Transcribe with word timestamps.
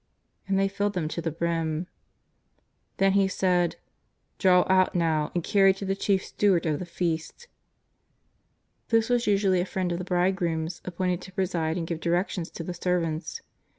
And 0.47 0.57
they 0.57 0.67
filled 0.67 0.93
them 0.93 1.07
to 1.09 1.21
the 1.21 1.29
brim. 1.29 1.85
Then 2.97 3.11
He 3.11 3.27
said:" 3.27 3.75
Draw 4.39 4.65
out 4.67 4.95
now 4.95 5.31
and 5.35 5.43
carry 5.43 5.75
to 5.75 5.85
the 5.85 5.95
chief 5.95 6.25
steward 6.25 6.65
of 6.65 6.79
the 6.79 6.87
feast." 6.87 7.47
This 8.87 9.09
was 9.09 9.27
usually 9.27 9.61
a 9.61 9.65
friend 9.67 9.91
of 9.91 9.99
the 9.99 10.03
bridegroom's 10.03 10.81
ap 10.85 10.95
pointed 10.95 11.21
to 11.21 11.31
preside 11.33 11.77
and 11.77 11.85
give 11.85 11.99
directions 11.99 12.49
to 12.49 12.63
the 12.63 12.73
servants. 12.73 13.43